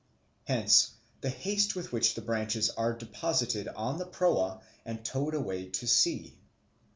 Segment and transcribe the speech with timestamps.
[0.45, 5.69] Hence the haste with which the branches are deposited in the proa and towed away
[5.69, 6.35] to sea.